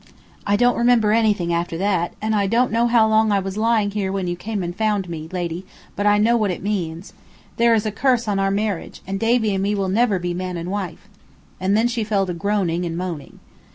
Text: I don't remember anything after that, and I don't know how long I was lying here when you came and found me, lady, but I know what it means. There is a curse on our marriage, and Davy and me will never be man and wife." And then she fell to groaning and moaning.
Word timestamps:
I 0.47 0.55
don't 0.55 0.77
remember 0.79 1.11
anything 1.11 1.53
after 1.53 1.77
that, 1.77 2.15
and 2.23 2.33
I 2.33 2.47
don't 2.47 2.71
know 2.71 2.87
how 2.87 3.07
long 3.07 3.31
I 3.31 3.37
was 3.37 3.55
lying 3.55 3.91
here 3.91 4.11
when 4.11 4.25
you 4.25 4.35
came 4.35 4.63
and 4.63 4.75
found 4.75 5.07
me, 5.07 5.29
lady, 5.31 5.63
but 5.95 6.07
I 6.07 6.17
know 6.17 6.35
what 6.35 6.49
it 6.49 6.63
means. 6.63 7.13
There 7.57 7.75
is 7.75 7.85
a 7.85 7.91
curse 7.91 8.27
on 8.27 8.39
our 8.39 8.49
marriage, 8.49 9.03
and 9.05 9.19
Davy 9.19 9.53
and 9.53 9.61
me 9.61 9.75
will 9.75 9.89
never 9.89 10.17
be 10.17 10.33
man 10.33 10.57
and 10.57 10.71
wife." 10.71 11.07
And 11.59 11.77
then 11.77 11.87
she 11.87 12.03
fell 12.03 12.25
to 12.25 12.33
groaning 12.33 12.83
and 12.83 12.97
moaning. 12.97 13.37